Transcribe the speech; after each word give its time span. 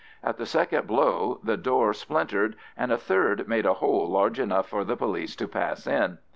At 0.23 0.37
the 0.37 0.47
second 0.47 0.87
blow 0.87 1.39
the 1.43 1.57
door 1.57 1.93
splintered, 1.93 2.55
and 2.75 2.91
a 2.91 2.97
third 2.97 3.47
made 3.47 3.67
a 3.67 3.75
hole 3.75 4.09
large 4.09 4.39
enough 4.39 4.67
for 4.67 4.83
the 4.83 4.97
police 4.97 5.35
to 5.35 5.47
pass 5.47 5.85
in. 5.85 6.17